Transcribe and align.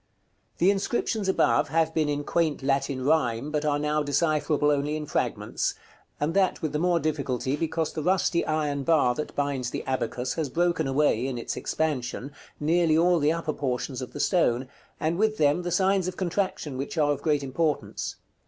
The 0.57 0.71
inscriptions 0.71 1.29
above 1.29 1.69
have 1.69 1.93
been 1.93 2.09
in 2.09 2.23
quaint 2.23 2.63
Latin 2.63 3.05
rhyme, 3.05 3.51
but 3.51 3.63
are 3.65 3.77
now 3.77 4.01
decipherable 4.01 4.71
only 4.71 4.95
in 4.95 5.05
fragments, 5.05 5.75
and 6.19 6.33
that 6.33 6.59
with 6.59 6.73
the 6.73 6.79
more 6.79 6.99
difficulty 6.99 7.55
because 7.55 7.93
the 7.93 8.01
rusty 8.01 8.43
iron 8.47 8.81
bar 8.81 9.13
that 9.13 9.35
binds 9.35 9.69
the 9.69 9.83
abacus 9.85 10.33
has 10.33 10.49
broken 10.49 10.87
away, 10.87 11.27
in 11.27 11.37
its 11.37 11.55
expansion, 11.55 12.31
nearly 12.59 12.97
all 12.97 13.19
the 13.19 13.31
upper 13.31 13.53
portions 13.53 14.01
of 14.01 14.11
the 14.11 14.19
stone, 14.19 14.67
and 14.99 15.19
with 15.19 15.37
them 15.37 15.61
the 15.61 15.69
signs 15.69 16.07
of 16.07 16.17
contraction, 16.17 16.79
which 16.79 16.97
are 16.97 17.11
of 17.11 17.21
great 17.21 17.43
importance. 17.43 18.15